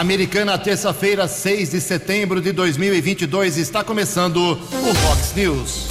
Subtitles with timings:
[0.00, 5.88] Americana, terça-feira, 6 de setembro de 2022, está começando o Fox News.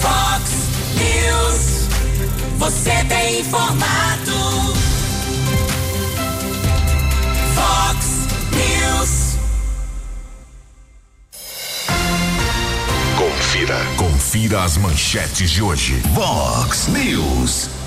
[0.00, 0.52] Fox
[0.94, 1.88] News,
[2.56, 4.32] você tem informado.
[7.56, 8.06] Fox
[8.52, 9.36] News.
[13.18, 13.84] Confira.
[13.96, 16.00] Confira as manchetes de hoje.
[16.14, 17.85] Vox News.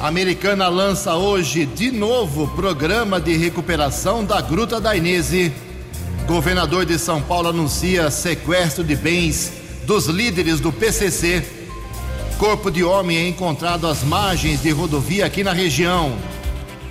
[0.00, 5.52] Americana lança hoje de novo programa de recuperação da Gruta da Inese.
[6.26, 9.52] Governador de São Paulo anuncia sequestro de bens
[9.84, 11.44] dos líderes do PCC.
[12.38, 16.16] Corpo de homem é encontrado às margens de rodovia aqui na região.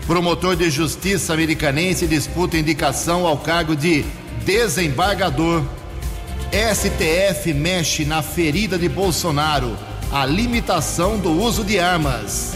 [0.06, 4.06] Promotor de justiça americanense disputa indicação ao cargo de
[4.46, 5.64] desembargador.
[6.52, 9.76] STF mexe na ferida de Bolsonaro,
[10.12, 12.56] a limitação do uso de armas.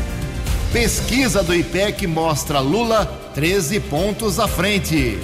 [0.74, 3.06] Pesquisa do IPEC mostra Lula
[3.36, 5.20] 13 pontos à frente.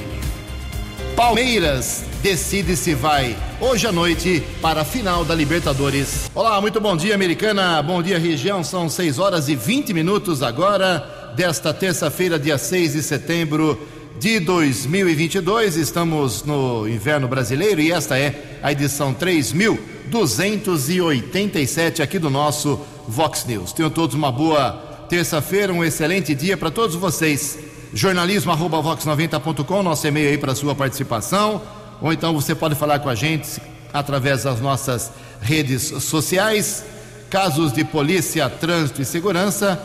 [1.16, 6.30] Palmeiras decide se vai hoje à noite para a final da Libertadores.
[6.36, 7.82] Olá, muito bom dia, americana.
[7.82, 8.64] Bom dia, região.
[8.64, 13.88] São 6 horas e 20 minutos agora, desta terça-feira, dia 6 de setembro
[14.20, 15.78] de 2022.
[15.78, 23.74] Estamos no inverno brasileiro e esta é a edição 3287 aqui do nosso Vox News.
[23.74, 27.58] Tenham todos uma boa terça-feira, um excelente dia para todos vocês.
[27.92, 31.64] Jornalismo@vox90.com, nosso e-mail aí para sua participação,
[32.00, 33.60] ou então você pode falar com a gente
[33.92, 36.86] através das nossas redes sociais.
[37.28, 39.82] Casos de polícia, trânsito e segurança,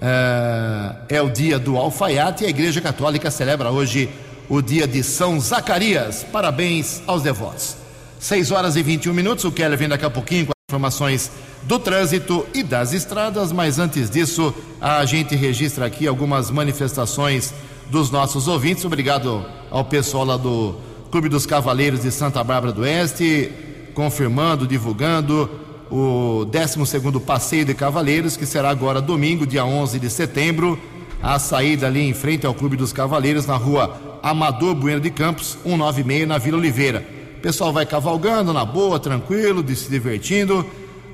[0.01, 4.09] é, é o dia do alfaiate e a Igreja Católica celebra hoje
[4.49, 6.25] o dia de São Zacarias.
[6.31, 7.77] Parabéns aos devotos.
[8.19, 9.45] 6 horas e 21 minutos.
[9.45, 11.31] O Keller vem daqui a pouquinho com informações
[11.63, 17.53] do trânsito e das estradas, mas antes disso, a gente registra aqui algumas manifestações
[17.91, 18.85] dos nossos ouvintes.
[18.85, 20.75] Obrigado ao pessoal lá do
[21.11, 23.51] Clube dos Cavaleiros de Santa Bárbara do Oeste,
[23.93, 25.49] confirmando, divulgando
[25.91, 30.79] o 12º Passeio de Cavaleiros, que será agora domingo, dia 11 de setembro,
[31.21, 35.57] a saída ali em frente ao Clube dos Cavaleiros, na rua Amador Bueno de Campos,
[35.61, 37.05] 196, na Vila Oliveira.
[37.37, 40.65] O pessoal vai cavalgando na boa, tranquilo, se divertindo,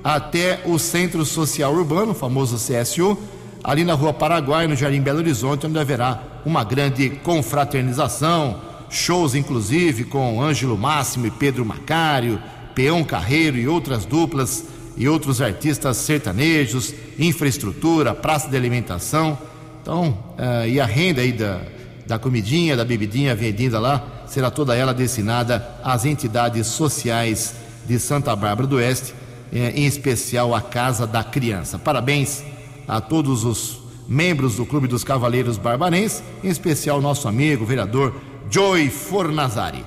[0.03, 3.17] até o Centro Social Urbano, o famoso CSU,
[3.63, 10.05] ali na Rua Paraguai, no Jardim Belo Horizonte, onde haverá uma grande confraternização, shows inclusive
[10.05, 12.41] com Ângelo Máximo e Pedro Macário,
[12.73, 14.63] Peão Carreiro e outras duplas
[14.95, 19.37] e outros artistas sertanejos, infraestrutura, praça de alimentação.
[19.81, 21.61] Então, uh, e a renda aí da,
[22.07, 28.33] da comidinha, da bebidinha vendida lá, será toda ela destinada às entidades sociais de Santa
[28.37, 29.13] Bárbara do Oeste,
[29.51, 31.79] eh, em especial a Casa da Criança.
[31.79, 32.43] Parabéns
[32.85, 38.15] a todos os membros do Clube dos Cavaleiros Barbarenses, em especial nosso amigo, vereador
[38.49, 39.85] Joey Fornazari.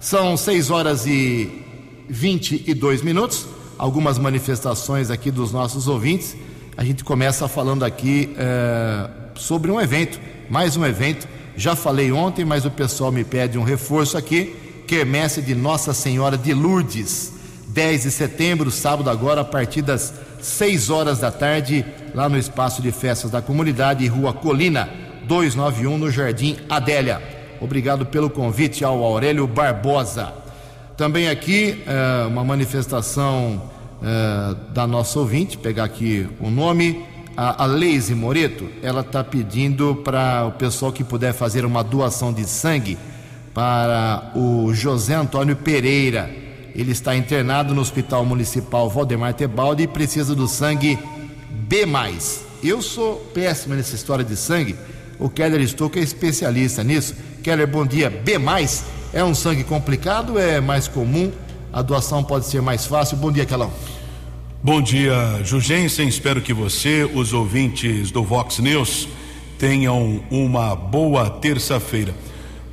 [0.00, 1.62] São 6 horas e
[2.08, 3.46] 22 minutos,
[3.78, 6.36] algumas manifestações aqui dos nossos ouvintes.
[6.76, 10.20] A gente começa falando aqui é, sobre um evento,
[10.50, 11.26] mais um evento.
[11.56, 14.56] Já falei ontem, mas o pessoal me pede um reforço aqui.
[14.86, 17.32] Quermesse de Nossa Senhora de Lourdes,
[17.74, 22.80] 10 de setembro, sábado agora, a partir das 6 horas da tarde, lá no espaço
[22.80, 24.88] de festas da comunidade, Rua Colina,
[25.26, 27.20] 291, no Jardim Adélia.
[27.60, 30.32] Obrigado pelo convite ao Aurélio Barbosa.
[30.96, 33.60] Também aqui é, uma manifestação
[34.00, 37.04] é, da nossa ouvinte, pegar aqui o nome,
[37.36, 42.32] a, a Leise Moreto, ela está pedindo para o pessoal que puder fazer uma doação
[42.32, 42.96] de sangue
[43.52, 46.43] para o José Antônio Pereira.
[46.74, 50.98] Ele está internado no Hospital Municipal Valdemar Tebaldi e precisa do sangue
[51.50, 51.86] B+.
[52.62, 54.74] Eu sou péssimo nessa história de sangue.
[55.18, 57.14] O Keller Stouck é especialista nisso.
[57.42, 58.10] Keller, bom dia.
[58.10, 58.32] B+,
[59.12, 61.30] é um sangue complicado, é mais comum?
[61.72, 63.16] A doação pode ser mais fácil?
[63.16, 63.70] Bom dia, Kelão.
[64.62, 66.08] Bom dia, Jugensen.
[66.08, 69.06] Espero que você, os ouvintes do Vox News,
[69.58, 72.14] tenham uma boa terça-feira.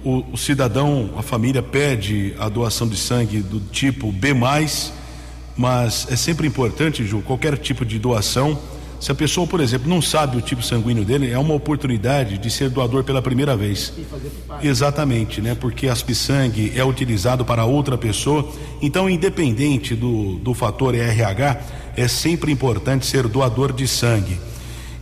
[0.03, 4.91] O, o, cidadão, a família pede a doação de sangue do tipo B, mas
[6.09, 8.57] é sempre importante, Ju, qualquer tipo de doação,
[9.01, 12.51] Se a pessoa, por exemplo, não sabe o tipo sanguíneo dele, é uma oportunidade de
[12.51, 13.91] ser doador pela primeira vez.
[14.61, 15.55] Exatamente, né?
[15.55, 18.47] Porque as sangue é utilizado para outra pessoa.
[18.79, 21.61] Então, independente do, do fator RH,
[21.97, 24.39] é sempre importante ser doador de sangue.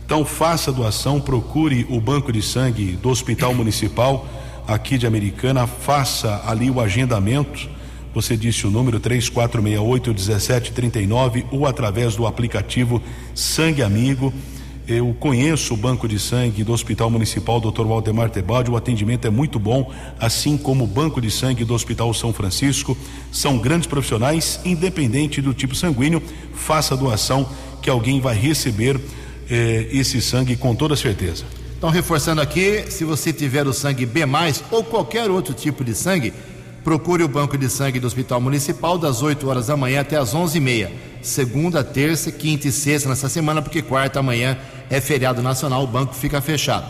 [0.06, 4.26] Então, faça a doação, procure o banco de sangue do Hospital Municipal
[4.66, 7.68] aqui de Americana, faça ali o agendamento.
[8.12, 13.02] Você disse o número 3468-1739 ou através do aplicativo
[13.34, 14.30] Sangue Amigo.
[14.88, 17.82] Eu conheço o banco de sangue do Hospital Municipal Dr.
[17.82, 22.12] Waldemar Tebaldi, o atendimento é muito bom, assim como o banco de sangue do Hospital
[22.12, 22.98] São Francisco.
[23.30, 26.20] São grandes profissionais, independente do tipo sanguíneo,
[26.52, 27.48] faça a doação
[27.80, 29.00] que alguém vai receber
[29.48, 31.44] eh, esse sangue com toda certeza.
[31.80, 34.20] Então, reforçando aqui, se você tiver o sangue B,
[34.70, 36.30] ou qualquer outro tipo de sangue,
[36.84, 40.34] procure o banco de sangue do Hospital Municipal das 8 horas da manhã até as
[40.34, 40.90] 11h30.
[41.22, 44.58] Segunda, terça, quinta e sexta nessa semana, porque quarta amanhã
[44.90, 46.84] é feriado nacional, o banco fica fechado.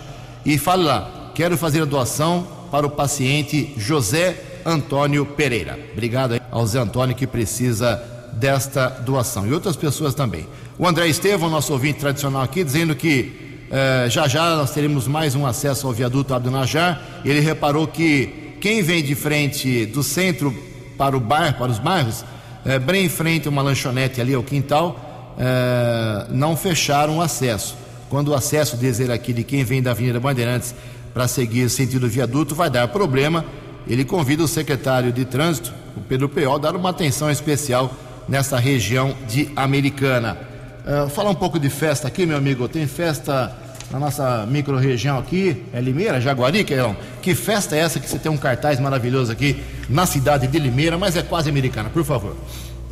[0.44, 5.78] E fale lá, quero fazer a doação para o paciente José Antônio Pereira.
[5.92, 8.02] Obrigado ao Zé Antônio que precisa
[8.32, 10.48] desta doação e outras pessoas também.
[10.76, 15.37] O André Estevam, nosso ouvinte tradicional aqui, dizendo que eh, já já nós teremos mais
[15.37, 17.00] um acesso ao viaduto Abdunajar.
[17.25, 20.52] Ele reparou que quem vem de frente do centro
[20.99, 22.25] para o bairro, para os bairros,
[22.67, 27.76] eh, bem em frente a uma lanchonete ali ao quintal, eh, não fecharam o acesso.
[28.08, 30.75] Quando o acesso dizer aqui de quem vem da Avenida Bandeirantes
[31.14, 33.44] para seguir sentido viaduto vai dar problema,
[33.87, 37.94] ele convida o secretário de trânsito, o Pedro Peol, a dar uma atenção especial
[38.28, 40.50] nessa região de Americana.
[40.84, 42.68] Uh, falar um pouco de festa aqui, meu amigo.
[42.68, 43.56] Tem festa
[43.90, 46.96] na nossa micro-região aqui, é Limeira, Jaguari, Queirão.
[47.20, 50.96] Que festa é essa que você tem um cartaz maravilhoso aqui na cidade de Limeira,
[50.96, 52.36] mas é quase americana, por favor.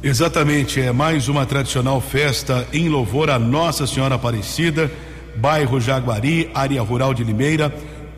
[0.03, 4.91] Exatamente, é mais uma tradicional festa em louvor a Nossa Senhora Aparecida,
[5.37, 7.73] bairro Jaguari, área rural de Limeira,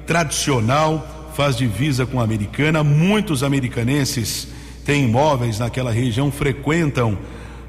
[0.06, 2.82] tradicional, faz divisa com a americana.
[2.82, 4.49] Muitos americanenses
[4.84, 7.17] têm imóveis naquela região, frequentam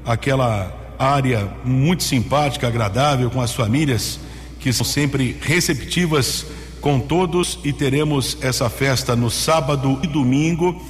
[0.04, 4.18] aquela área muito simpática, agradável, com as famílias
[4.58, 6.46] que são sempre receptivas
[6.80, 10.80] com todos e teremos essa festa no sábado e domingo.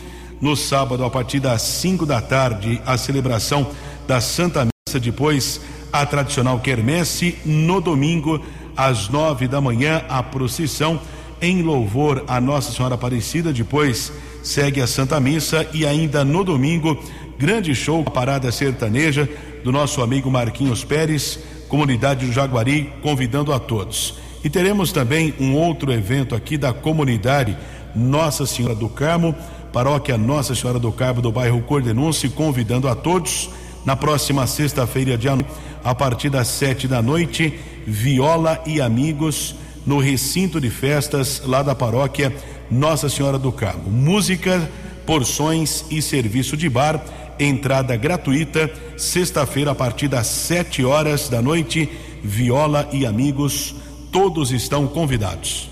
[0.40, 3.70] No sábado, a partir das 5 da tarde, a celebração
[4.08, 5.60] da Santa Missa, depois
[5.93, 7.38] a tradicional quermesse.
[7.44, 8.44] No domingo,
[8.76, 11.00] às nove da manhã, a procissão
[11.40, 13.52] em louvor a Nossa Senhora Aparecida.
[13.52, 14.12] Depois
[14.43, 16.98] segue a Santa Missa e ainda no domingo,
[17.38, 19.28] grande show, parada sertaneja
[19.62, 21.38] do nosso amigo Marquinhos Pérez,
[21.68, 24.14] comunidade do Jaguari, convidando a todos.
[24.44, 27.56] E teremos também um outro evento aqui da comunidade
[27.94, 29.34] Nossa Senhora do Carmo,
[29.72, 33.50] paróquia Nossa Senhora do Carmo do bairro Cordenúncio, convidando a todos
[33.84, 35.36] na próxima sexta-feira, dia
[35.84, 39.54] a partir das sete da noite, viola e amigos
[39.84, 42.32] no recinto de festas lá da paróquia
[42.70, 43.90] Nossa Senhora do Carmo.
[43.90, 44.68] Música,
[45.06, 47.02] porções e serviço de bar
[47.44, 51.88] entrada gratuita, sexta-feira a partir das 7 horas da noite,
[52.22, 53.74] Viola e amigos,
[54.10, 55.68] todos estão convidados.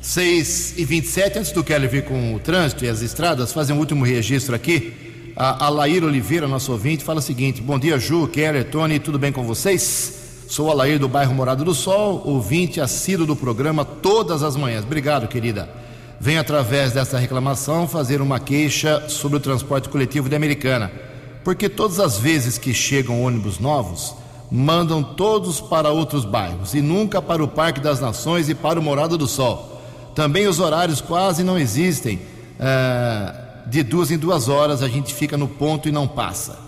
[0.00, 3.78] 6 e 27 antes do Kelly vir com o trânsito e as estradas, fazer um
[3.78, 4.92] último registro aqui.
[5.34, 9.18] A, a Laíra Oliveira, nosso ouvinte, fala o seguinte: Bom dia, Ju, Keller, Tony, tudo
[9.18, 10.44] bem com vocês?
[10.46, 14.84] Sou a Laíra do bairro Morado do Sol, ouvinte assíduo do programa todas as manhãs.
[14.84, 15.84] Obrigado, querida
[16.24, 20.90] vem através dessa reclamação fazer uma queixa sobre o transporte coletivo de Americana,
[21.44, 24.14] porque todas as vezes que chegam ônibus novos,
[24.50, 28.82] mandam todos para outros bairros e nunca para o Parque das Nações e para o
[28.82, 29.82] Morado do Sol.
[30.14, 32.20] Também os horários quase não existem.
[32.58, 33.34] É,
[33.66, 36.58] de duas em duas horas a gente fica no ponto e não passa.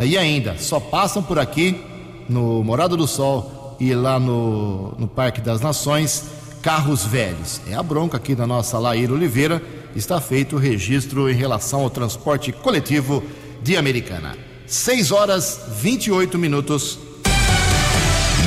[0.00, 1.80] E ainda, só passam por aqui
[2.28, 6.24] no Morado do Sol e lá no, no Parque das Nações
[6.62, 7.60] carros velhos.
[7.68, 9.62] É a bronca aqui da nossa Laíra Oliveira.
[9.94, 13.22] Está feito o registro em relação ao transporte coletivo
[13.62, 14.36] de Americana.
[14.66, 16.98] 6 horas 28 minutos.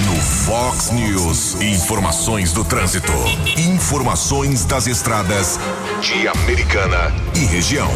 [0.05, 3.11] No Fox News, informações do trânsito.
[3.57, 5.59] Informações das estradas
[6.01, 7.89] de Americana e região.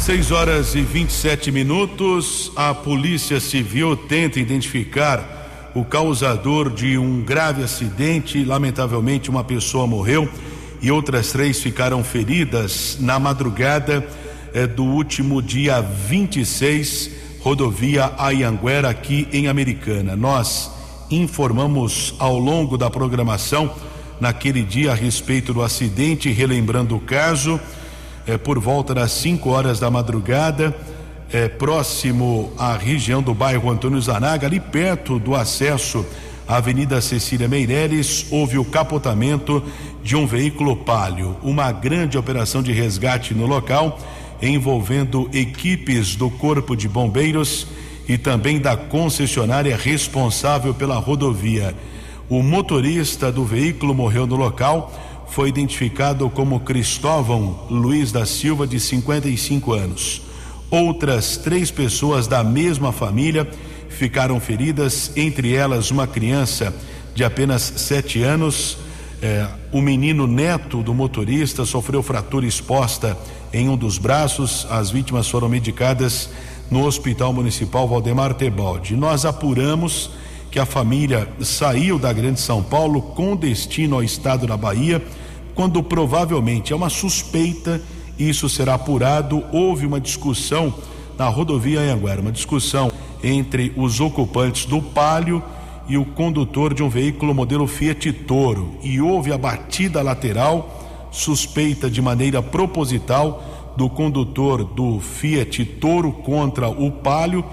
[0.00, 2.52] 6 horas e 27 minutos.
[2.56, 8.44] A Polícia Civil tenta identificar o causador de um grave acidente.
[8.44, 10.28] Lamentavelmente, uma pessoa morreu
[10.82, 14.06] e outras três ficaram feridas na madrugada
[14.54, 20.14] eh, do último dia 26, rodovia Ayanguera, aqui em Americana.
[20.16, 20.70] Nós
[21.10, 23.74] informamos ao longo da programação,
[24.20, 27.60] naquele dia, a respeito do acidente, relembrando o caso,
[28.26, 30.74] eh, por volta das 5 horas da madrugada
[31.32, 36.04] é, próximo à região do bairro Antônio Zanaga, ali perto do acesso
[36.46, 39.64] Avenida Cecília Meireles, houve o capotamento
[40.02, 41.36] de um veículo palio.
[41.42, 43.98] Uma grande operação de resgate no local,
[44.42, 47.66] envolvendo equipes do Corpo de Bombeiros
[48.08, 51.74] e também da concessionária responsável pela rodovia.
[52.28, 54.92] O motorista do veículo morreu no local,
[55.28, 60.22] foi identificado como Cristóvão Luiz da Silva, de 55 anos.
[60.70, 63.48] Outras três pessoas da mesma família
[63.88, 66.74] ficaram feridas, entre elas uma criança
[67.14, 68.78] de apenas sete anos.
[69.20, 73.16] É, o menino neto do motorista sofreu fratura exposta
[73.52, 74.66] em um dos braços.
[74.70, 76.30] As vítimas foram medicadas
[76.70, 78.96] no Hospital Municipal Valdemar Tebaldi.
[78.96, 80.10] Nós apuramos
[80.50, 85.02] que a família saiu da Grande São Paulo com destino ao estado da Bahia,
[85.54, 87.80] quando provavelmente é uma suspeita,
[88.18, 89.44] isso será apurado.
[89.52, 90.74] Houve uma discussão
[91.18, 92.90] na rodovia Anhanguera, uma discussão
[93.22, 95.42] entre os ocupantes do Palio
[95.88, 100.81] e o condutor de um veículo modelo Fiat Toro e houve a batida lateral
[101.12, 107.44] suspeita de maneira proposital do condutor do Fiat Toro contra o Palio.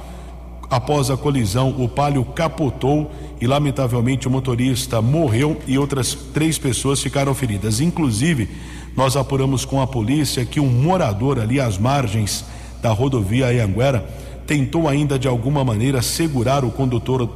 [0.70, 3.12] Após a colisão, o Palio capotou
[3.42, 7.82] e lamentavelmente o motorista morreu e outras três pessoas ficaram feridas.
[7.82, 8.50] Inclusive,
[8.96, 12.46] nós apuramos com a polícia que um morador ali às margens
[12.82, 14.08] da rodovia Anhanguera
[14.46, 17.30] tentou ainda de alguma maneira segurar o condutor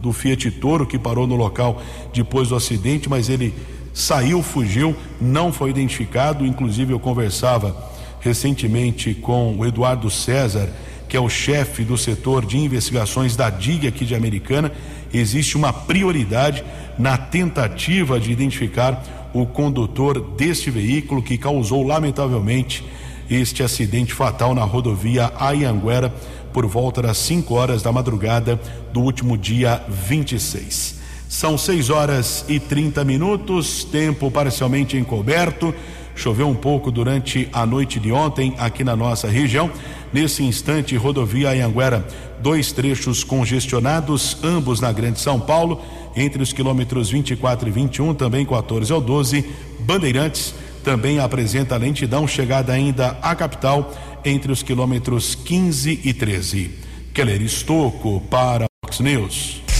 [0.00, 1.80] do Fiat Toro que parou no local
[2.12, 3.54] depois do acidente, mas ele
[3.92, 6.46] saiu, fugiu, não foi identificado.
[6.46, 10.68] Inclusive, eu conversava recentemente com o Eduardo César,
[11.08, 14.72] que é o chefe do setor de investigações da DIG aqui de Americana.
[15.12, 16.64] Existe uma prioridade
[16.98, 22.84] na tentativa de identificar o condutor deste veículo que causou, lamentavelmente,
[23.30, 26.12] este acidente fatal na rodovia Ayanguera
[26.52, 28.60] por volta das 5 horas da madrugada
[28.92, 31.01] do último dia 26.
[31.32, 35.74] São 6 horas e 30 minutos, tempo parcialmente encoberto.
[36.14, 39.70] Choveu um pouco durante a noite de ontem aqui na nossa região.
[40.12, 42.06] Nesse instante, rodovia Anhanguera,
[42.42, 45.80] dois trechos congestionados, ambos na Grande São Paulo,
[46.14, 49.42] entre os quilômetros 24 e 21, também 14 ao 12.
[49.80, 53.90] Bandeirantes também apresenta lentidão, chegada ainda à capital
[54.22, 56.72] entre os quilômetros 15 e 13.
[57.14, 59.71] Keller Estocco para Fox News.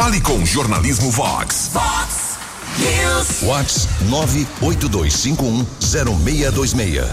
[0.00, 1.72] Fale com Jornalismo Vox.
[1.74, 2.38] Vox
[2.78, 3.42] News.
[3.42, 7.06] Vox 982510626.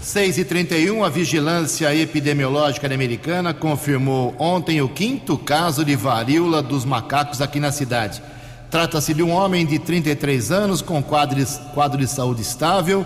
[0.00, 6.84] 6 e 31 a Vigilância Epidemiológica Americana confirmou ontem o quinto caso de varíola dos
[6.84, 8.22] macacos aqui na cidade.
[8.70, 11.44] Trata-se de um homem de 33 anos com quadro,
[11.74, 13.04] quadro de saúde estável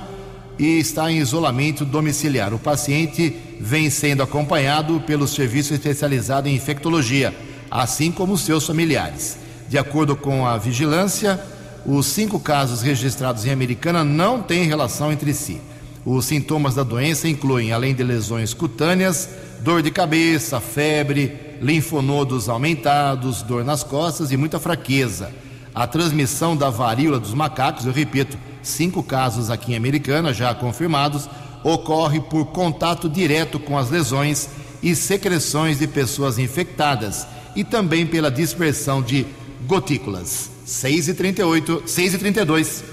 [0.58, 2.52] e está em isolamento domiciliar.
[2.52, 7.34] O paciente vem sendo acompanhado pelo serviço especializado em infectologia,
[7.74, 9.36] assim como seus familiares.
[9.68, 11.40] De acordo com a vigilância,
[11.84, 15.60] os cinco casos registrados em Americana não têm relação entre si.
[16.06, 19.28] Os sintomas da doença incluem, além de lesões cutâneas,
[19.58, 25.32] dor de cabeça, febre, linfonodos aumentados, dor nas costas e muita fraqueza.
[25.74, 31.28] A transmissão da varíola dos macacos, eu repito, cinco casos aqui em Americana já confirmados,
[31.64, 34.48] ocorre por contato direto com as lesões
[34.80, 39.26] e secreções de pessoas infectadas e também pela dispersão de
[39.66, 40.50] gotículas.
[40.64, 42.84] 6 e 38, 6 e 32.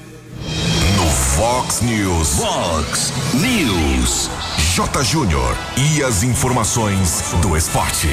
[0.98, 2.36] No Fox News.
[2.36, 4.30] Fox News.
[4.76, 5.04] J.
[5.04, 5.58] Júnior.
[5.78, 8.08] E as informações do esporte.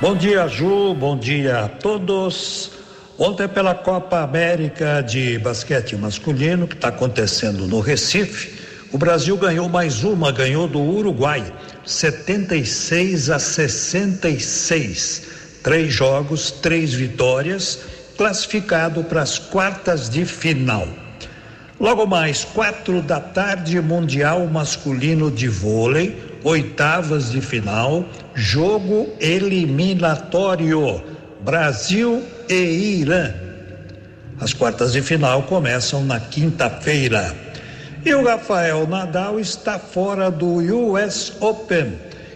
[0.00, 0.94] Bom dia, Ju.
[0.94, 2.72] Bom dia a todos.
[3.18, 8.52] Ontem, pela Copa América de basquete masculino, que está acontecendo no Recife,
[8.90, 11.44] o Brasil ganhou mais uma, ganhou do Uruguai,
[11.84, 15.22] 76 a 66.
[15.62, 17.78] Três jogos, três vitórias,
[18.16, 20.88] classificado para as quartas de final.
[21.78, 31.02] Logo mais, quatro da tarde, Mundial Masculino de Vôlei, oitavas de final, jogo eliminatório.
[31.40, 33.34] Brasil e Irã.
[34.40, 37.51] As quartas de final começam na quinta-feira.
[38.04, 40.56] E o Rafael Nadal está fora do
[40.88, 41.92] US Open.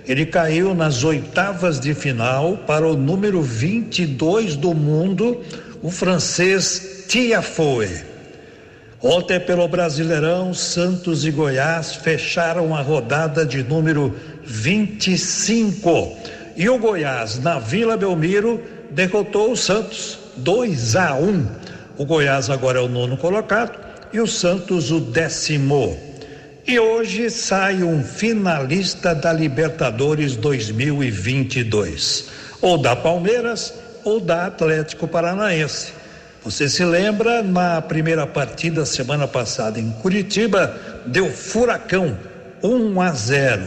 [0.07, 5.43] Ele caiu nas oitavas de final para o número 22 do mundo,
[5.83, 7.89] o francês Tiafoe.
[9.03, 16.17] Ontem, pelo Brasileirão, Santos e Goiás fecharam a rodada de número 25.
[16.57, 21.47] E o Goiás, na Vila Belmiro, derrotou o Santos 2 a 1.
[21.99, 25.97] O Goiás agora é o nono colocado e o Santos o décimo.
[26.67, 32.29] E hoje sai um finalista da Libertadores 2022,
[32.61, 33.73] ou da Palmeiras
[34.05, 35.93] ou da Atlético Paranaense.
[36.43, 42.17] Você se lembra, na primeira partida semana passada em Curitiba, deu furacão
[42.63, 43.63] 1 a 0.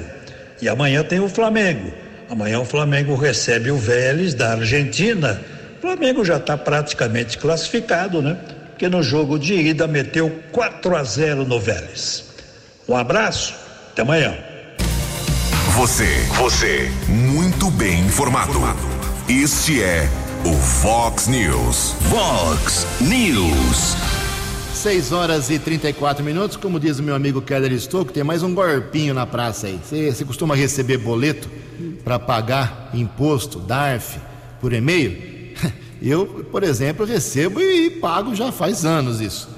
[0.62, 1.92] E amanhã tem o Flamengo.
[2.30, 5.42] Amanhã o Flamengo recebe o Vélez da Argentina.
[5.78, 8.38] O Flamengo já está praticamente classificado, né?
[8.80, 12.24] Porque no jogo de ida meteu 4 a 0 no Vélez.
[12.88, 13.54] Um abraço,
[13.92, 14.38] até amanhã.
[15.76, 16.08] Você,
[16.38, 18.54] você, muito bem informado.
[19.28, 20.08] Este é
[20.46, 21.94] o Fox News.
[22.10, 23.98] Fox News.
[24.76, 28.54] 6 horas e 34 minutos, como diz o meu amigo Keller Stouco, tem mais um
[28.56, 29.78] golpinho na praça aí.
[29.84, 31.50] Você, você costuma receber boleto
[32.02, 34.18] para pagar imposto, DARF,
[34.62, 35.39] por e-mail?
[36.02, 39.50] Eu, por exemplo, recebo e pago já faz anos isso.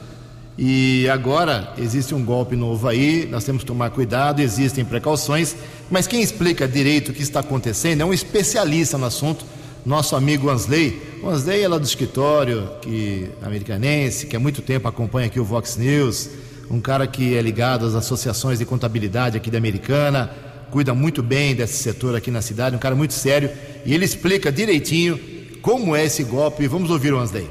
[0.57, 5.55] E agora existe um golpe novo aí, nós temos que tomar cuidado, existem precauções,
[5.89, 9.45] mas quem explica direito o que está acontecendo é um especialista no assunto,
[9.85, 11.01] nosso amigo Ansley.
[11.23, 15.45] O Ansley é lá do escritório que, americanense, que há muito tempo acompanha aqui o
[15.45, 16.29] Vox News,
[16.69, 20.29] um cara que é ligado às associações de contabilidade aqui da Americana,
[20.69, 23.49] cuida muito bem desse setor aqui na cidade, um cara muito sério,
[23.85, 25.19] e ele explica direitinho
[25.61, 26.67] como é esse golpe.
[26.67, 27.49] Vamos ouvir o Ansley.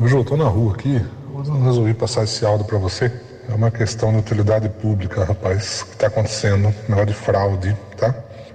[0.00, 1.00] Hoje eu estou na rua aqui,
[1.34, 3.12] eu resolvi passar esse áudio para você.
[3.48, 8.14] É uma questão de utilidade pública, rapaz, que está acontecendo, negócio de fraude, tá?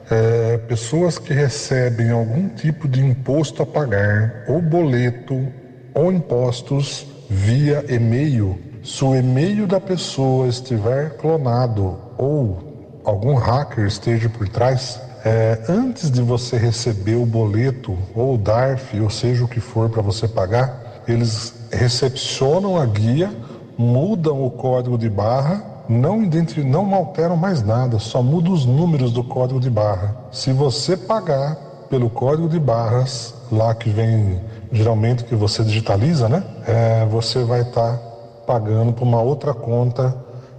[0.09, 5.45] É, pessoas que recebem algum tipo de imposto a pagar, ou boleto,
[5.93, 8.57] ou impostos via e-mail.
[8.83, 16.09] Se o e-mail da pessoa estiver clonado ou algum hacker esteja por trás, é, antes
[16.09, 20.25] de você receber o boleto ou o DARF, ou seja o que for para você
[20.25, 23.29] pagar, eles recepcionam a guia,
[23.77, 26.21] mudam o código de barra, não,
[26.65, 30.15] não alteram mais nada, só mudam os números do código de barra.
[30.31, 31.55] Se você pagar
[31.89, 34.41] pelo código de barras, lá que vem
[34.71, 36.41] geralmente que você digitaliza, né?
[36.65, 37.99] É, você vai estar tá
[38.47, 40.15] pagando por uma outra conta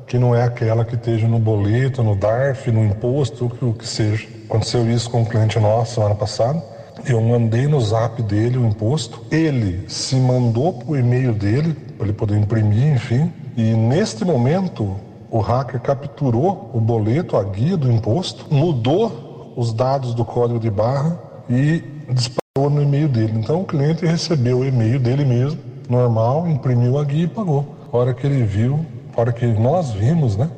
[0.07, 4.38] que não é aquela que esteja no boleto, no DARF, no imposto, o que seja.
[4.49, 6.65] Aconteceu isso com um cliente nosso semana passada.
[7.07, 12.07] Eu mandei no zap dele o imposto, ele se mandou para o e-mail dele, para
[12.07, 13.31] ele poder imprimir, enfim.
[13.55, 14.97] E neste momento,
[15.31, 20.71] o hacker capturou o boleto, a guia do imposto, mudou os dados do código de
[20.71, 23.35] barra e disparou no e-mail dele.
[23.37, 27.67] Então o cliente recebeu o e-mail dele mesmo, normal, imprimiu a guia e pagou.
[27.93, 28.81] A hora que ele viu,
[29.15, 30.49] a hora que nós vimos, né,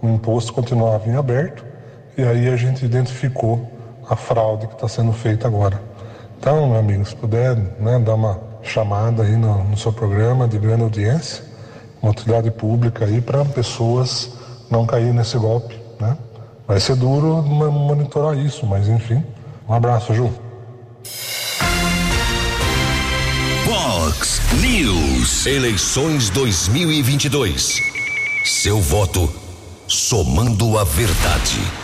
[0.00, 1.71] o imposto continuava em aberto
[2.16, 3.70] e aí a gente identificou
[4.08, 5.80] a fraude que está sendo feita agora.
[6.38, 10.58] Então, meu amigo, se puder né, dar uma chamada aí no, no seu programa de
[10.58, 11.44] grande audiência,
[12.02, 14.30] uma utilidade pública aí para pessoas
[14.70, 16.16] não caírem nesse golpe, né?
[16.66, 19.22] Vai ser duro monitorar isso, mas enfim.
[19.68, 20.32] Um abraço, Ju.
[23.64, 25.46] Fox News.
[25.46, 27.78] Eleições 2022.
[28.44, 29.32] Seu voto
[29.86, 31.81] somando a verdade.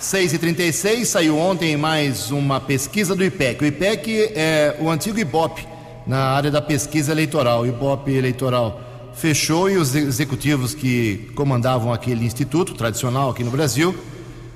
[0.00, 3.62] 6 e 36 saiu ontem mais uma pesquisa do IPEC.
[3.62, 5.68] O IPEC é o antigo IBOP
[6.06, 7.60] na área da pesquisa eleitoral.
[7.60, 8.80] O IBOP eleitoral
[9.12, 13.94] fechou e os executivos que comandavam aquele instituto tradicional aqui no Brasil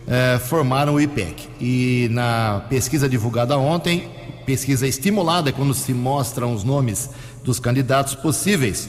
[0.08, 1.46] eh, formaram o IPEC.
[1.60, 4.08] E na pesquisa divulgada ontem,
[4.46, 7.10] pesquisa estimulada, quando se mostram os nomes
[7.44, 8.88] dos candidatos possíveis,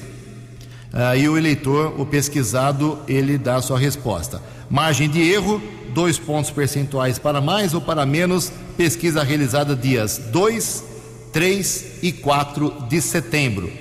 [0.93, 4.41] aí o eleitor, o pesquisado, ele dá a sua resposta.
[4.69, 5.61] Margem de erro
[5.95, 10.83] dois pontos percentuais para mais ou para menos, pesquisa realizada dias 2,
[11.31, 13.71] 3 e 4 de setembro.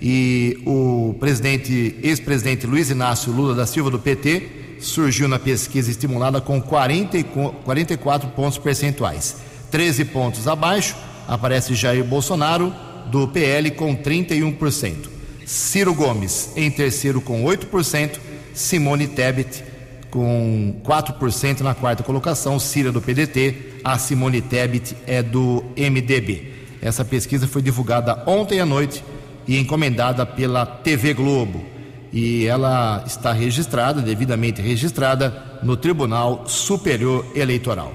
[0.00, 6.40] E o presidente, ex-presidente Luiz Inácio Lula da Silva do PT surgiu na pesquisa estimulada
[6.40, 7.22] com 40,
[7.62, 9.36] 44 pontos percentuais.
[9.70, 10.96] 13 pontos abaixo
[11.28, 12.74] aparece Jair Bolsonaro
[13.10, 15.10] do PL com 31%.
[15.44, 18.18] Ciro Gomes em terceiro com 8%,
[18.54, 19.69] Simone Tebet
[20.10, 26.52] com 4% na quarta colocação, Cira do PDT, a Simone Tebet é do MDB.
[26.82, 29.04] Essa pesquisa foi divulgada ontem à noite
[29.46, 31.64] e encomendada pela TV Globo.
[32.12, 37.92] E ela está registrada, devidamente registrada, no Tribunal Superior Eleitoral.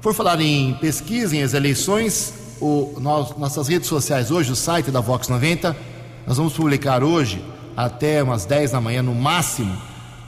[0.00, 4.90] Por falar em pesquisa, em as eleições, o, nós, nossas redes sociais hoje, o site
[4.90, 5.76] da Vox 90,
[6.26, 7.42] nós vamos publicar hoje,
[7.76, 9.76] até umas 10 da manhã no máximo,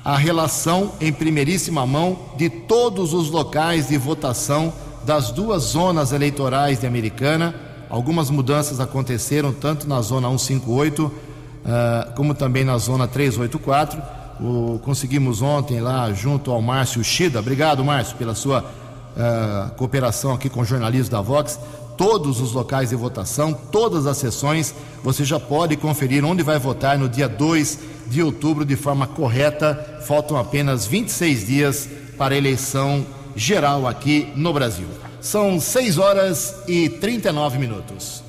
[0.04, 4.72] a relação em primeiríssima mão de todos os locais de votação
[5.04, 7.54] das duas zonas eleitorais de Americana.
[7.88, 11.12] Algumas mudanças aconteceram tanto na zona 158 uh,
[11.64, 14.02] ah, como também na zona 384.
[14.40, 17.38] O, conseguimos ontem lá junto ao Márcio Shida.
[17.38, 21.58] Obrigado, Márcio, pela sua uh, cooperação aqui com o jornalismo da Vox.
[21.96, 24.74] Todos os locais de votação, todas as sessões.
[25.02, 30.02] Você já pode conferir onde vai votar no dia 2 de outubro de forma correta.
[30.06, 33.04] Faltam apenas 26 dias para a eleição
[33.34, 34.86] geral aqui no Brasil.
[35.20, 38.22] São 6 horas e 39 minutos.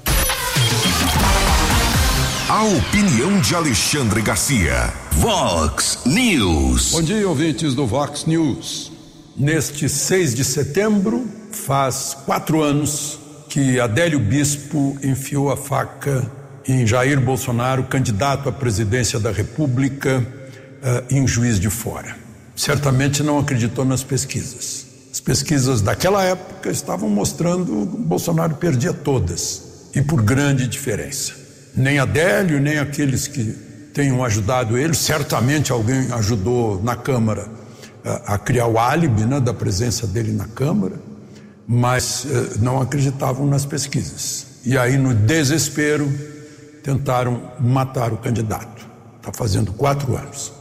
[2.47, 4.93] A opinião de Alexandre Garcia.
[5.13, 6.91] Vox News.
[6.91, 8.91] Bom dia, ouvintes do Vox News.
[9.35, 13.19] Neste 6 de setembro, faz quatro anos
[13.55, 16.29] que Adélio Bispo enfiou a faca
[16.67, 22.17] em Jair Bolsonaro, candidato à presidência da República, uh, em Juiz de Fora.
[22.53, 24.85] Certamente não acreditou nas pesquisas.
[25.09, 31.97] As pesquisas daquela época estavam mostrando que Bolsonaro perdia todas e por grande diferença nem
[31.97, 33.43] Adélio, nem aqueles que
[33.93, 37.47] tenham ajudado ele, certamente alguém ajudou na Câmara
[38.03, 40.95] a, a criar o álibi né, da presença dele na Câmara,
[41.67, 44.47] mas eh, não acreditavam nas pesquisas.
[44.65, 46.11] E aí, no desespero,
[46.83, 48.85] tentaram matar o candidato.
[49.17, 50.53] Está fazendo quatro anos.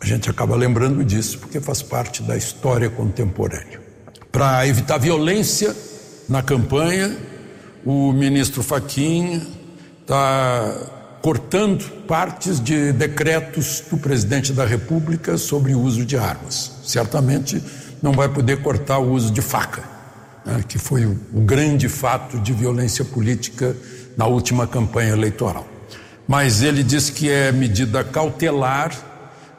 [0.00, 3.80] A gente acaba lembrando disso porque faz parte da história contemporânea.
[4.30, 5.74] Para evitar violência
[6.28, 7.16] na campanha,
[7.84, 9.42] o ministro Faquinha
[10.00, 10.74] está
[11.22, 16.72] cortando partes de decretos do presidente da República sobre o uso de armas.
[16.84, 17.62] Certamente
[18.02, 19.84] não vai poder cortar o uso de faca,
[20.44, 23.76] né, que foi o, o grande fato de violência política
[24.16, 25.66] na última campanha eleitoral.
[26.26, 28.92] Mas ele diz que é medida cautelar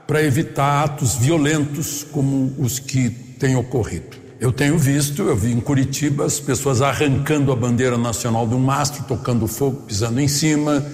[0.08, 4.24] para evitar atos violentos como os que têm ocorrido.
[4.40, 8.60] Eu tenho visto, eu vi em Curitiba as pessoas arrancando a bandeira nacional de um
[8.60, 10.86] mastro, tocando fogo, pisando em cima.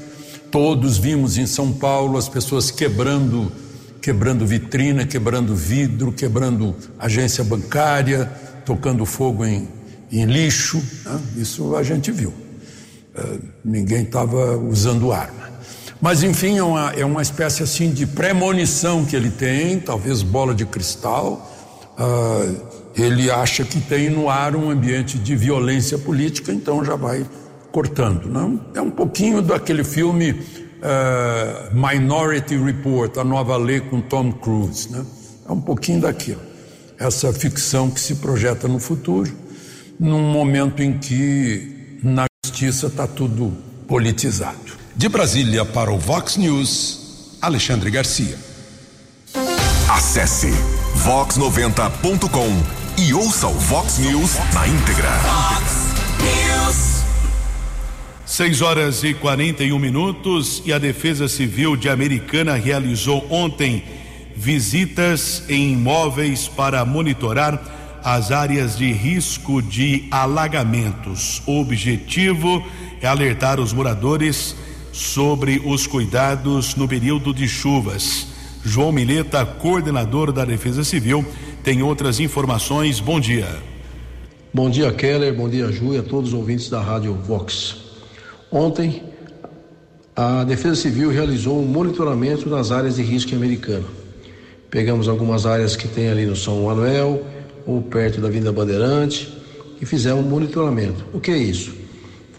[0.52, 3.52] Todos vimos em São Paulo as pessoas quebrando,
[4.02, 8.32] quebrando vitrina, quebrando vidro, quebrando agência bancária,
[8.66, 9.68] tocando fogo em,
[10.12, 10.82] em lixo.
[11.06, 11.20] Né?
[11.38, 12.30] Isso a gente viu.
[12.30, 15.50] Uh, ninguém estava usando arma.
[16.02, 20.56] Mas enfim, é uma, é uma espécie assim de premonição que ele tem, talvez bola
[20.56, 21.46] de cristal.
[21.98, 27.26] Uh, ele acha que tem no ar um ambiente de violência política, então já vai
[27.72, 28.26] cortando.
[28.26, 28.62] Não?
[28.74, 34.92] É um pouquinho daquele filme uh, Minority Report, a nova lei com Tom Cruise.
[34.92, 35.06] Né?
[35.48, 36.42] É um pouquinho daquilo.
[36.98, 39.32] Essa ficção que se projeta no futuro,
[40.00, 43.52] num momento em que na justiça está tudo
[43.88, 44.80] politizado.
[44.96, 48.38] De Brasília para o Vox News, Alexandre Garcia.
[49.90, 50.52] Acesse
[51.04, 55.10] vox90.com e ouça o Vox News na íntegra.
[55.20, 55.90] Vox
[56.22, 57.00] News.
[58.26, 63.84] 6 horas e 41 minutos e a Defesa Civil de Americana realizou ontem
[64.36, 71.42] visitas em imóveis para monitorar as áreas de risco de alagamentos.
[71.46, 72.64] O objetivo
[73.02, 74.56] é alertar os moradores
[74.92, 78.28] sobre os cuidados no período de chuvas.
[78.64, 81.26] João Mileta, coordenador da Defesa Civil,
[81.64, 83.00] tem outras informações.
[83.00, 83.48] Bom dia.
[84.54, 85.34] Bom dia, Keller.
[85.34, 87.78] Bom dia, Ju, e a todos os ouvintes da Rádio Vox.
[88.52, 89.04] Ontem,
[90.16, 93.86] a Defesa Civil realizou um monitoramento nas áreas de risco americano.
[94.70, 97.24] Pegamos algumas áreas que tem ali no São Manuel
[97.70, 99.32] ou perto da Vinda Bandeirante
[99.80, 101.06] e fizemos monitoramento.
[101.14, 101.72] O que é isso?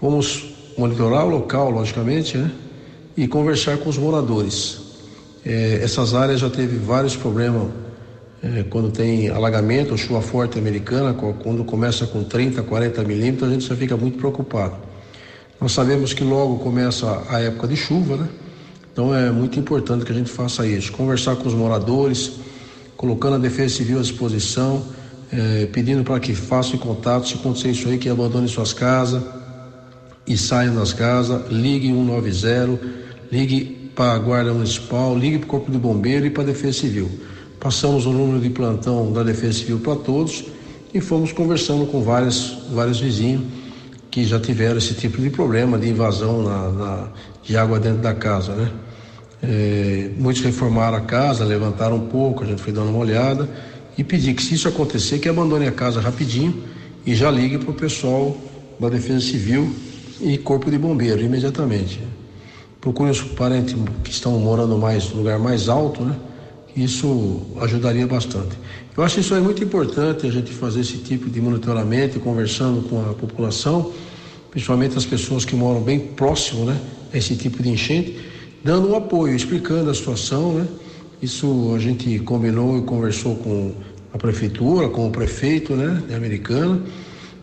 [0.00, 0.44] Fomos
[0.76, 2.50] monitorar o local, logicamente, né?
[3.16, 4.80] E conversar com os moradores.
[5.44, 7.68] É, essas áreas já teve vários problemas
[8.42, 13.68] é, quando tem alagamento, chuva forte americana, quando começa com 30, 40 milímetros, a gente
[13.68, 14.76] já fica muito preocupado.
[15.60, 18.28] Nós sabemos que logo começa a época de chuva, né?
[18.92, 20.90] Então é muito importante que a gente faça isso.
[20.90, 22.32] Conversar com os moradores,
[22.96, 24.82] colocando a Defesa Civil à disposição,
[25.32, 29.22] é, pedindo para que façam contato, se acontecer isso aí, que abandonem suas casas
[30.26, 32.80] e saiam das casas, ligue 190,
[33.30, 36.80] ligue para a Guarda Municipal, ligue para o Corpo de Bombeiro e para a Defesa
[36.80, 37.10] Civil.
[37.58, 40.44] Passamos o número de plantão da Defesa Civil para todos
[40.92, 43.42] e fomos conversando com vários, vários vizinhos
[44.10, 47.08] que já tiveram esse tipo de problema de invasão na, na
[47.42, 48.70] de água dentro da casa, né?
[49.42, 53.48] É, muitos reformaram a casa, levantaram um pouco, a gente foi dando uma olhada
[53.96, 56.62] e pedir que se isso acontecer, que abandone a casa rapidinho
[57.04, 58.36] e já ligue para o pessoal
[58.78, 59.72] da Defesa Civil
[60.20, 62.00] e Corpo de Bombeiro imediatamente.
[62.80, 66.16] Procure os parentes que estão morando mais no lugar mais alto, né?
[66.76, 68.56] isso ajudaria bastante.
[68.96, 72.88] Eu acho que isso é muito importante a gente fazer esse tipo de monitoramento conversando
[72.88, 73.92] com a população,
[74.50, 76.80] principalmente as pessoas que moram bem próximo, né,
[77.12, 78.18] a esse tipo de enchente,
[78.64, 80.66] dando um apoio, explicando a situação, né?
[81.22, 83.74] Isso a gente combinou e conversou com
[84.12, 86.80] a prefeitura, com o prefeito, né, de Americana,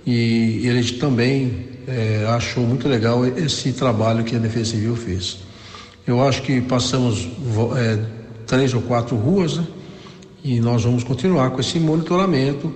[0.05, 5.39] e ele também é, achou muito legal esse trabalho que a Defesa Civil fez.
[6.05, 7.27] Eu acho que passamos
[7.77, 7.99] é,
[8.45, 9.67] três ou quatro ruas, né?
[10.43, 12.73] E nós vamos continuar com esse monitoramento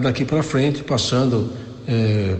[0.00, 1.52] daqui para frente, passando
[1.86, 2.36] é,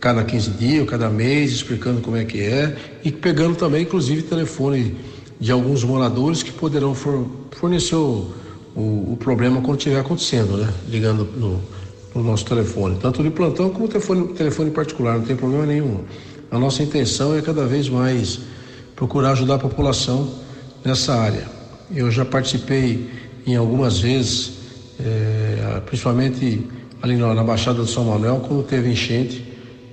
[0.00, 4.96] cada 15 dias, cada mês, explicando como é que é e pegando também, inclusive, telefone
[5.38, 8.30] de alguns moradores que poderão fornecer o,
[8.74, 10.72] o, o problema quando estiver acontecendo, né?
[10.88, 11.60] Ligando no,
[12.14, 16.00] no, nosso telefone, tanto de plantão como telefone, telefone particular, não tem problema nenhum.
[16.50, 18.40] A nossa intenção é cada vez mais
[18.94, 20.30] procurar ajudar a população
[20.84, 21.46] nessa área.
[21.94, 23.10] Eu já participei
[23.46, 24.52] em algumas vezes,
[24.98, 26.66] é, principalmente
[27.02, 29.44] ali na, na Baixada do São Manuel, quando teve enchente,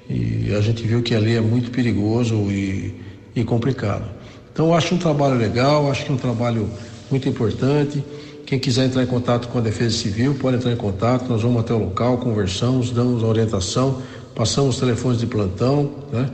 [0.10, 2.96] e a gente viu que ali é muito perigoso e,
[3.36, 4.06] e complicado.
[4.54, 6.70] Então, acho um trabalho legal, acho que é um trabalho
[7.10, 8.04] muito importante.
[8.46, 11.28] Quem quiser entrar em contato com a Defesa Civil pode entrar em contato.
[11.28, 14.00] Nós vamos até o local, conversamos, damos orientação,
[14.36, 16.30] passamos os telefones de plantão, né?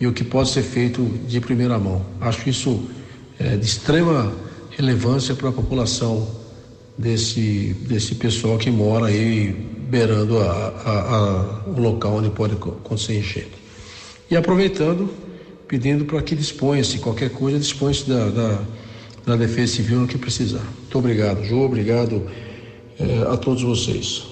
[0.00, 2.04] E o que pode ser feito de primeira mão.
[2.20, 2.90] Acho isso
[3.38, 4.32] é, de extrema
[4.70, 6.26] relevância para a população
[6.98, 9.52] desse, desse pessoal que mora aí
[9.88, 13.52] beirando a, a, a, o local onde pode acontecer enchente.
[14.30, 15.10] E aproveitando,
[15.70, 18.58] pedindo para que disponha-se, qualquer coisa, disponha-se da, da,
[19.24, 20.64] da, Defesa Civil no que precisar.
[20.64, 22.26] Muito obrigado, João, obrigado
[22.98, 24.24] eh, a todos vocês.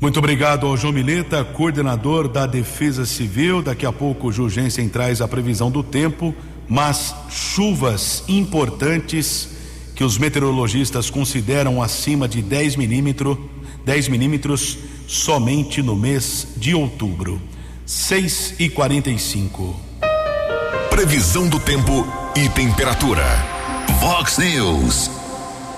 [0.00, 3.60] Muito obrigado ao João Mileta, coordenador da Defesa Civil.
[3.60, 6.34] Daqui a pouco o Jurgensen traz a previsão do tempo,
[6.66, 9.50] mas chuvas importantes
[9.94, 13.36] que os meteorologistas consideram acima de 10 milímetros,
[13.84, 17.38] 10 milímetros somente no mês de outubro.
[17.84, 19.87] 6 e 45
[20.98, 23.22] Previsão do tempo e temperatura.
[24.00, 25.08] Vox News.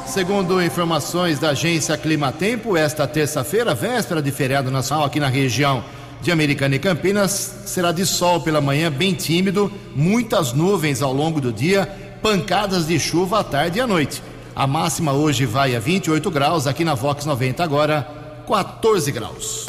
[0.07, 5.85] Segundo informações da agência Climatempo, esta terça-feira, véspera de feriado nacional aqui na região
[6.23, 11.39] de Americana e Campinas, será de sol pela manhã, bem tímido, muitas nuvens ao longo
[11.39, 11.85] do dia,
[12.23, 14.23] pancadas de chuva à tarde e à noite.
[14.57, 18.09] A máxima hoje vai a 28 graus, aqui na Vox 90 agora
[18.49, 19.67] 14 graus.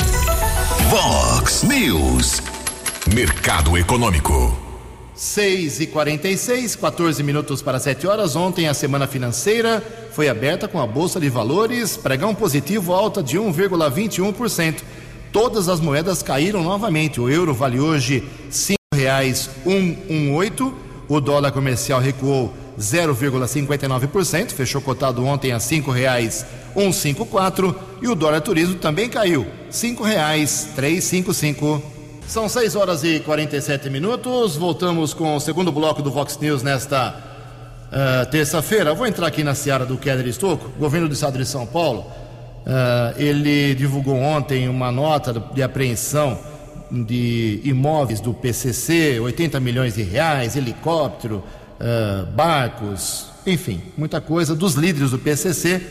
[0.90, 2.42] Vox News.
[3.14, 4.71] Mercado Econômico.
[5.22, 8.36] 6 e 46 14 minutos para 7 horas.
[8.36, 9.80] Ontem a semana financeira
[10.12, 14.82] foi aberta com a Bolsa de Valores, pregão positivo alta de 1,21%.
[15.32, 17.22] Todas as moedas caíram novamente.
[17.22, 20.74] O euro vale hoje R$ 5,118.
[21.08, 28.74] O dólar comercial recuou 0,59%, fechou cotado ontem a R$ 5,154 e o dólar turismo
[28.74, 32.01] também caiu, R$ 5,355.
[32.32, 34.56] São 6 horas e 47 minutos.
[34.56, 37.13] Voltamos com o segundo bloco do Vox News nesta
[37.91, 38.94] uh, terça-feira.
[38.94, 42.06] Vou entrar aqui na seara do Keller Estocco, governo do estado de São Paulo.
[42.65, 46.39] Uh, ele divulgou ontem uma nota de apreensão
[46.89, 51.44] de imóveis do PCC, 80 milhões de reais, helicóptero,
[51.82, 55.82] uh, barcos, enfim, muita coisa dos líderes do PCC.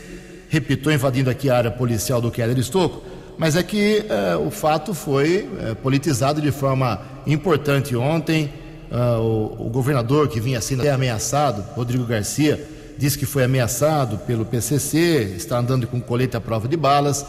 [0.49, 4.93] Repito, invadindo aqui a área policial do Keller Estocco mas é que é, o fato
[4.93, 8.51] foi é, politizado de forma importante ontem.
[8.91, 12.61] Uh, o, o, governador que vinha sendo ameaçado, Rodrigo Garcia,
[12.97, 17.25] disse que foi ameaçado pelo PCC, está andando com colete à prova de balas,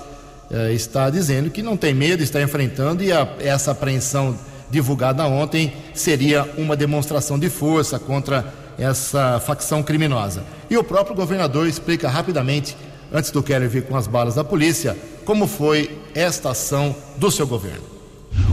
[0.74, 4.36] está dizendo que não tem medo, está enfrentando e a, essa apreensão
[4.72, 10.42] divulgada ontem seria uma demonstração de força contra essa facção criminosa.
[10.70, 12.76] E o próprio governador explica rapidamente,
[13.12, 17.46] antes do Keller vir com as balas da polícia, como foi esta ação do seu
[17.46, 17.84] governo?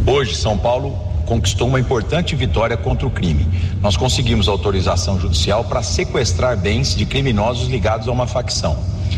[0.05, 3.47] Hoje, São Paulo conquistou uma importante vitória contra o crime.
[3.81, 8.77] Nós conseguimos autorização judicial para sequestrar bens de criminosos ligados a uma facção.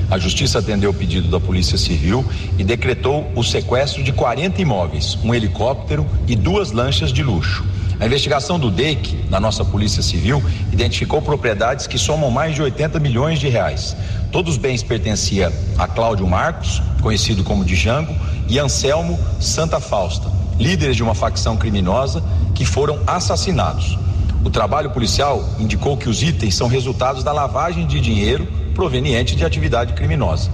[0.09, 2.25] A Justiça atendeu o pedido da Polícia Civil
[2.57, 7.63] e decretou o sequestro de 40 imóveis, um helicóptero e duas lanchas de luxo.
[8.01, 12.99] A investigação do DEIC, na nossa Polícia Civil, identificou propriedades que somam mais de 80
[12.99, 13.95] milhões de reais.
[14.31, 18.11] Todos os bens pertenciam a Cláudio Marcos, conhecido como Django,
[18.49, 22.23] e Anselmo Santa Fausta, líderes de uma facção criminosa
[22.55, 23.99] que foram assassinados.
[24.43, 29.45] O trabalho policial indicou que os itens são resultados da lavagem de dinheiro proveniente de
[29.45, 30.49] atividade criminosa.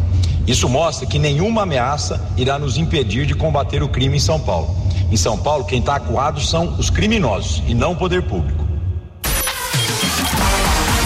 [0.48, 4.74] Isso mostra que nenhuma ameaça irá nos impedir de combater o crime em São Paulo.
[5.12, 8.66] Em São Paulo, quem está acuado são os criminosos e não o poder público.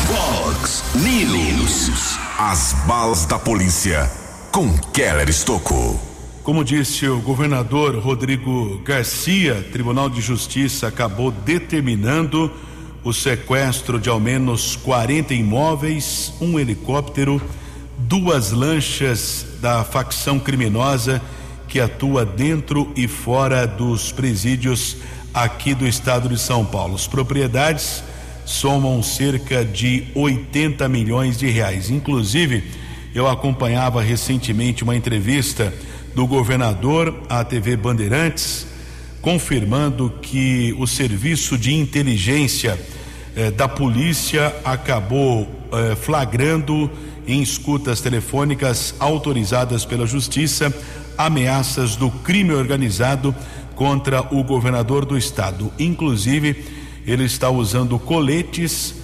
[0.08, 2.20] Fox News.
[2.38, 4.10] As balas da polícia
[4.52, 6.00] com Keller Estocco.
[6.44, 12.52] Como disse o governador Rodrigo Garcia, Tribunal de Justiça acabou determinando
[13.04, 17.42] o sequestro de ao menos 40 imóveis, um helicóptero,
[18.08, 21.22] duas lanchas da facção criminosa
[21.68, 24.98] que atua dentro e fora dos presídios
[25.34, 26.96] aqui do estado de São Paulo.
[26.96, 28.04] As propriedades
[28.46, 31.90] somam cerca de 80 milhões de reais.
[31.90, 32.64] Inclusive,
[33.14, 35.74] eu acompanhava recentemente uma entrevista
[36.14, 38.68] do governador à TV Bandeirantes,
[39.22, 42.78] confirmando que o serviço de inteligência
[43.36, 46.90] eh, da polícia acabou eh, flagrando
[47.28, 50.74] em escutas telefônicas autorizadas pela Justiça
[51.18, 53.36] ameaças do crime organizado
[53.76, 55.72] contra o governador do estado.
[55.80, 56.66] Inclusive,
[57.06, 58.96] ele está usando coletes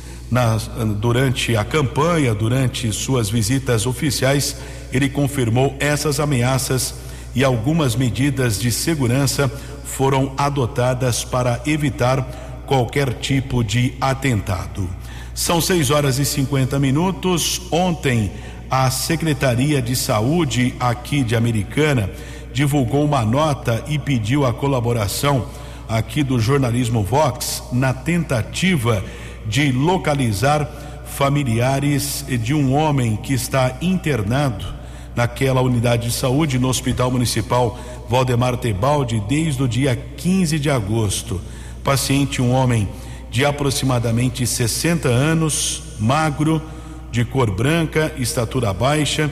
[1.00, 4.58] durante a campanha, durante suas visitas oficiais.
[4.92, 6.96] Ele confirmou essas ameaças
[7.34, 9.52] e algumas medidas de segurança
[9.84, 14.88] foram adotadas para evitar qualquer tipo de atentado.
[15.38, 17.62] São 6 horas e 50 minutos.
[17.72, 18.32] Ontem,
[18.72, 22.10] a Secretaria de Saúde aqui de Americana
[22.52, 25.46] divulgou uma nota e pediu a colaboração
[25.88, 29.04] aqui do jornalismo Vox na tentativa
[29.46, 30.66] de localizar
[31.06, 34.66] familiares de um homem que está internado
[35.16, 37.78] naquela unidade de saúde no Hospital Municipal
[38.10, 41.40] Valdemar Tebaldi desde o dia 15 de agosto.
[41.84, 42.90] Paciente, um homem
[43.30, 46.62] de aproximadamente 60 anos, magro,
[47.12, 49.30] de cor branca, estatura baixa.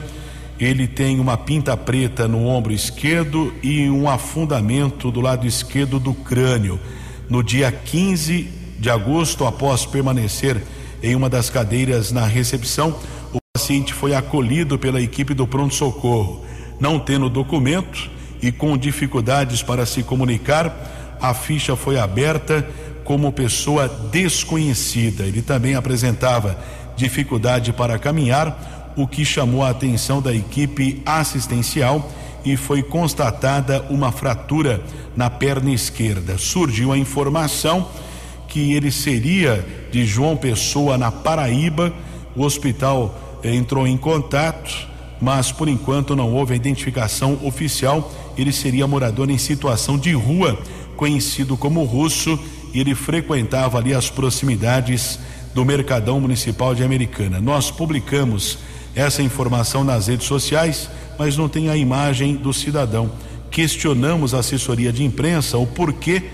[0.58, 6.14] Ele tem uma pinta preta no ombro esquerdo e um afundamento do lado esquerdo do
[6.14, 6.80] crânio.
[7.28, 10.62] No dia 15 de agosto, após permanecer
[11.02, 12.98] em uma das cadeiras na recepção,
[13.32, 16.44] o paciente foi acolhido pela equipe do pronto-socorro.
[16.80, 22.66] Não tendo documento e com dificuldades para se comunicar, a ficha foi aberta
[23.06, 25.24] como pessoa desconhecida.
[25.24, 26.58] Ele também apresentava
[26.96, 32.10] dificuldade para caminhar, o que chamou a atenção da equipe assistencial
[32.44, 34.82] e foi constatada uma fratura
[35.14, 36.38] na perna esquerda.
[36.38, 37.88] Surgiu a informação
[38.48, 41.92] que ele seria de João Pessoa, na Paraíba.
[42.34, 44.88] O hospital eh, entrou em contato,
[45.20, 48.10] mas por enquanto não houve a identificação oficial.
[48.38, 50.58] Ele seria morador em situação de rua,
[50.96, 52.38] conhecido como russo
[52.76, 55.18] e ele frequentava ali as proximidades
[55.54, 57.40] do Mercadão Municipal de Americana.
[57.40, 58.58] Nós publicamos
[58.94, 63.10] essa informação nas redes sociais, mas não tem a imagem do cidadão.
[63.50, 66.24] Questionamos a assessoria de imprensa o porquê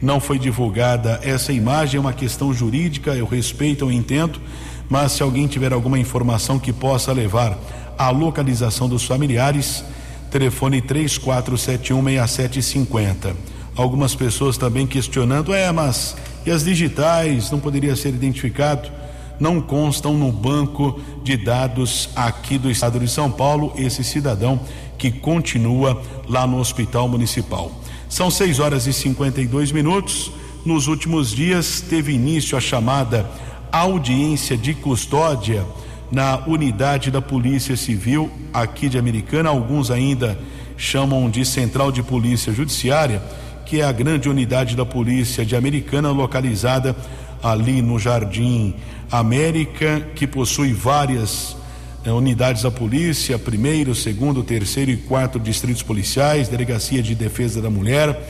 [0.00, 4.40] não foi divulgada essa imagem, é uma questão jurídica, eu respeito, eu entendo,
[4.88, 7.58] mas se alguém tiver alguma informação que possa levar
[7.98, 9.84] à localização dos familiares,
[10.30, 18.90] telefone 34716750 algumas pessoas também questionando, é, mas e as digitais não poderia ser identificado?
[19.38, 24.60] Não constam no banco de dados aqui do estado de São Paulo esse cidadão
[24.98, 27.72] que continua lá no hospital municipal.
[28.08, 30.30] São 6 horas e 52 minutos.
[30.64, 33.30] Nos últimos dias teve início a chamada
[33.72, 35.64] audiência de custódia
[36.10, 39.48] na unidade da Polícia Civil aqui de Americana.
[39.48, 40.38] Alguns ainda
[40.76, 43.22] chamam de Central de Polícia Judiciária
[43.70, 46.96] que é a grande unidade da polícia de Americana, localizada
[47.40, 48.74] ali no Jardim
[49.08, 51.56] América, que possui várias
[52.04, 57.70] eh, unidades da polícia, primeiro, segundo, terceiro e quarto distritos policiais, delegacia de defesa da
[57.70, 58.20] mulher,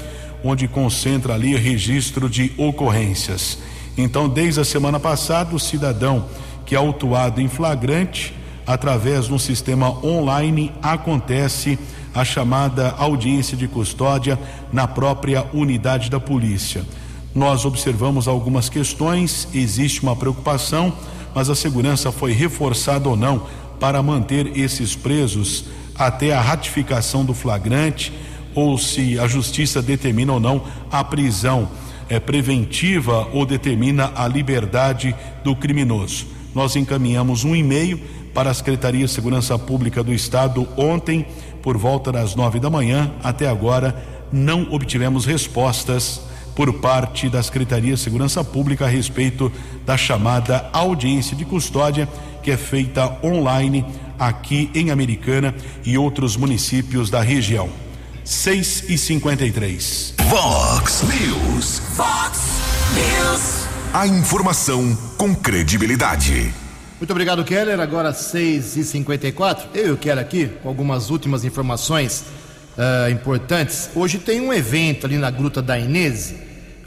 [0.45, 3.57] onde concentra ali registro de ocorrências.
[3.97, 6.27] Então, desde a semana passada, o cidadão
[6.67, 8.35] que é autuado em flagrante,
[8.67, 11.79] através de um sistema online, acontece
[12.15, 14.39] a chamada audiência de custódia
[14.73, 16.85] na própria unidade da polícia.
[17.35, 20.93] Nós observamos algumas questões, existe uma preocupação,
[21.35, 23.47] mas a segurança foi reforçada ou não
[23.79, 28.13] para manter esses presos até a ratificação do flagrante
[28.55, 31.69] ou se a justiça determina ou não a prisão
[32.09, 36.27] é preventiva ou determina a liberdade do criminoso.
[36.53, 38.01] Nós encaminhamos um e-mail
[38.35, 41.27] para a Secretaria de Segurança Pública do Estado ontem
[41.63, 43.11] por volta das nove da manhã.
[43.23, 43.95] Até agora,
[44.33, 46.21] não obtivemos respostas
[46.55, 49.51] por parte da Secretaria de Segurança Pública a respeito
[49.87, 52.09] da chamada audiência de custódia,
[52.43, 53.85] que é feita online
[54.19, 55.55] aqui em Americana
[55.85, 57.69] e outros municípios da região.
[58.25, 61.83] 6 e 53 Vox News.
[61.97, 62.41] Fox
[62.95, 63.67] News.
[63.93, 66.53] A informação com credibilidade.
[67.01, 67.81] Muito obrigado, Keller.
[67.81, 69.69] Agora 6h54.
[69.73, 72.25] Eu e o Keller aqui com algumas últimas informações
[72.77, 73.89] uh, importantes.
[73.95, 76.35] Hoje tem um evento ali na Gruta da Inês.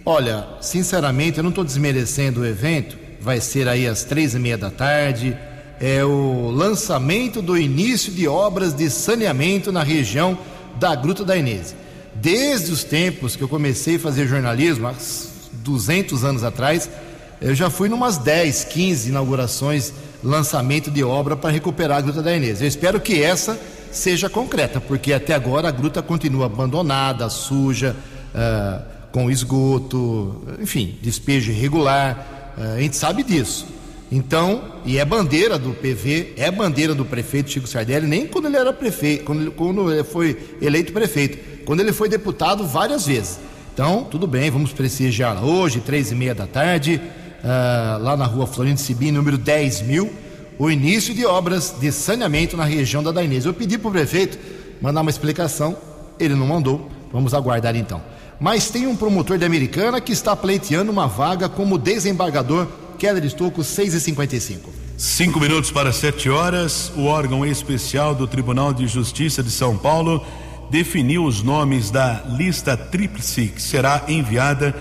[0.05, 2.95] Olha, sinceramente, eu não estou desmerecendo o evento.
[3.19, 5.35] Vai ser aí às três e meia da tarde.
[5.81, 10.37] É o lançamento do início de obras de saneamento na região
[10.79, 11.75] da Gruta da Inês.
[12.13, 14.93] Desde os tempos que eu comecei a fazer jornalismo, há
[15.53, 16.87] 200 anos atrás,
[17.43, 19.91] eu já fui numas 10, 15 inaugurações,
[20.23, 22.61] lançamento de obra para recuperar a Gruta da Inês.
[22.61, 23.59] Eu espero que essa
[23.91, 27.95] seja concreta, porque até agora a gruta continua abandonada, suja,
[28.33, 28.81] uh,
[29.11, 32.53] com esgoto, enfim, despejo irregular.
[32.57, 33.67] Uh, a gente sabe disso.
[34.09, 38.57] Então, e é bandeira do PV, é bandeira do prefeito Chico Sardelli, nem quando ele
[38.57, 43.39] era prefeito, quando, quando ele foi eleito prefeito, quando ele foi deputado várias vezes.
[43.73, 47.01] Então, tudo bem, vamos prestigiar hoje, três e meia da tarde,
[47.43, 50.11] uh, lá na rua Florindo Sibim, número 10 mil,
[50.57, 53.45] o início de obras de saneamento na região da Dainês.
[53.45, 54.37] Eu pedi para o prefeito
[54.81, 55.77] mandar uma explicação,
[56.19, 58.01] ele não mandou, vamos aguardar então.
[58.39, 62.67] Mas tem um promotor de Americana que está pleiteando uma vaga como desembargador
[63.25, 68.87] Estocco, 6 e 55 Cinco minutos para sete horas, o órgão especial do Tribunal de
[68.87, 70.25] Justiça de São Paulo
[70.69, 74.73] definiu os nomes da lista tríplice que será enviada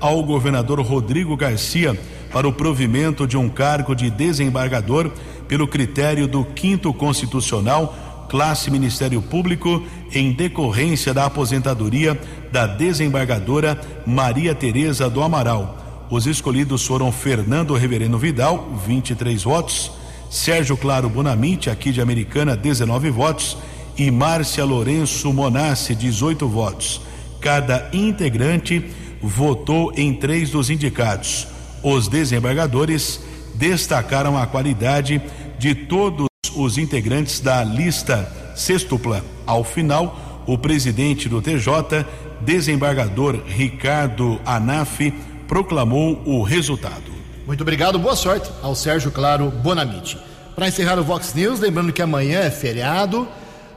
[0.00, 1.98] ao governador Rodrigo Garcia
[2.32, 5.10] para o provimento de um cargo de desembargador
[5.46, 9.82] pelo critério do quinto constitucional, classe Ministério Público,
[10.12, 12.18] em decorrência da aposentadoria
[12.52, 16.06] da desembargadora Maria Tereza do Amaral.
[16.10, 19.90] Os escolhidos foram Fernando Reverendo Vidal, 23 votos,
[20.30, 23.56] Sérgio Claro Bonamite, aqui de Americana, 19 votos,
[23.96, 27.00] e Márcia Lourenço Monassi, 18 votos.
[27.40, 28.84] Cada integrante
[29.22, 31.46] votou em três dos indicados.
[31.82, 33.20] Os desembargadores
[33.54, 35.20] destacaram a qualidade
[35.58, 39.24] de todos os integrantes da lista sextupla.
[39.46, 42.06] Ao final, o presidente do TJ,
[42.40, 45.12] desembargador Ricardo Anaf,
[45.46, 47.10] proclamou o resultado.
[47.46, 50.18] Muito obrigado, boa sorte ao Sérgio Claro Bonamite.
[50.54, 53.26] Para encerrar o Vox News, lembrando que amanhã é feriado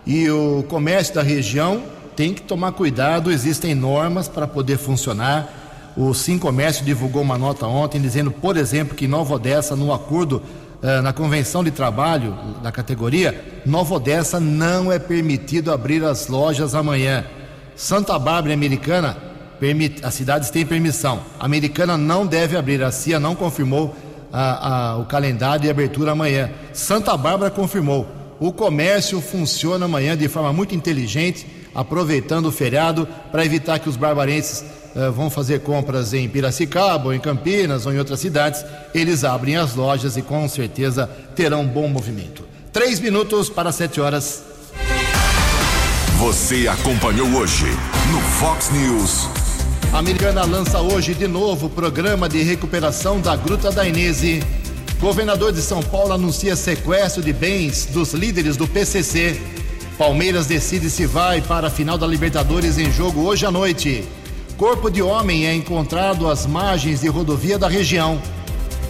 [0.05, 1.83] e o comércio da região
[2.16, 5.47] tem que tomar cuidado, existem normas para poder funcionar.
[5.95, 10.41] O Sim Comércio divulgou uma nota ontem dizendo, por exemplo, que Nova Odessa, no acordo
[10.82, 16.76] uh, na convenção de trabalho da categoria, Nova Odessa não é permitido abrir as lojas
[16.76, 17.26] amanhã.
[17.76, 19.32] Santa Bárbara Americana
[19.62, 21.22] Permit, as cidades têm permissão.
[21.39, 22.82] A americana não deve abrir.
[22.82, 23.95] A CIA não confirmou
[24.34, 26.49] a, a, o calendário de abertura amanhã.
[26.74, 28.07] Santa Bárbara confirmou.
[28.41, 33.95] O comércio funciona amanhã de forma muito inteligente, aproveitando o feriado para evitar que os
[33.95, 34.65] barbarenses
[34.95, 38.65] uh, vão fazer compras em Piracicaba, ou em Campinas, ou em outras cidades.
[38.95, 42.43] Eles abrem as lojas e com certeza terão bom movimento.
[42.73, 44.41] Três minutos para sete horas.
[46.17, 47.67] Você acompanhou hoje
[48.11, 49.29] no Fox News.
[49.93, 54.41] A Americana lança hoje de novo o programa de recuperação da Gruta da Inese.
[55.02, 59.41] Governador de São Paulo anuncia sequestro de bens dos líderes do PCC.
[59.97, 64.08] Palmeiras decide se vai para a final da Libertadores em jogo hoje à noite.
[64.58, 68.22] Corpo de homem é encontrado às margens de rodovia da região.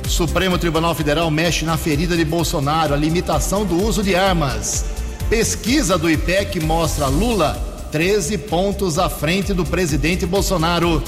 [0.06, 4.84] Supremo Tribunal Federal mexe na ferida de Bolsonaro, a limitação do uso de armas.
[5.30, 7.54] Pesquisa do IPEC mostra Lula
[7.90, 11.02] 13 pontos à frente do presidente Bolsonaro.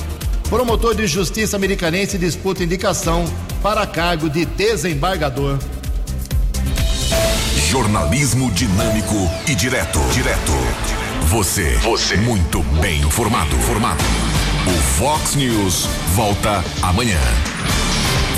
[0.50, 3.26] Promotor de justiça americanense disputa indicação
[3.62, 5.58] para cargo de desembargador.
[7.70, 9.16] Jornalismo dinâmico
[9.48, 10.00] e direto.
[10.14, 10.52] Direto.
[11.28, 11.72] Você.
[11.78, 12.18] Você.
[12.18, 13.56] Muito bem informado.
[13.62, 14.04] Formado.
[14.68, 17.20] O Fox News volta amanhã.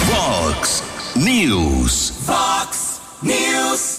[0.08, 0.84] Fox
[1.16, 2.14] News.
[2.26, 3.94] Fox News.